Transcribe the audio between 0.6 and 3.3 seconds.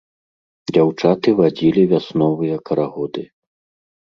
Дзяўчаты вадзілі вясновыя карагоды.